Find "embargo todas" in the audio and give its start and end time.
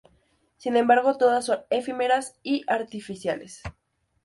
0.77-1.45